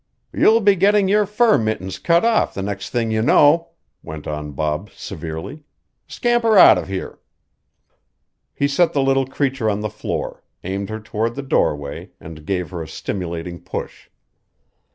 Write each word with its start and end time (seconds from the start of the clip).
"You'll 0.33 0.61
be 0.61 0.75
getting 0.75 1.07
your 1.07 1.27
fur 1.27 1.59
mittens 1.59 1.99
cut 1.99 2.25
off 2.25 2.55
the 2.55 2.63
next 2.63 2.89
thing 2.89 3.11
you 3.11 3.21
know," 3.21 3.67
went 4.01 4.25
on 4.25 4.51
Bob 4.53 4.89
severely. 4.89 5.61
"Scamper 6.07 6.57
out 6.57 6.79
of 6.79 6.87
here!" 6.87 7.19
He 8.55 8.67
set 8.67 8.93
the 8.93 9.03
little 9.03 9.27
creature 9.27 9.69
on 9.69 9.81
the 9.81 9.91
floor, 9.91 10.43
aimed 10.63 10.89
her 10.89 10.99
toward 10.99 11.35
the 11.35 11.43
doorway 11.43 12.09
and 12.19 12.47
gave 12.47 12.71
her 12.71 12.81
a 12.81 12.87
stimulating 12.87 13.59
push. 13.61 14.09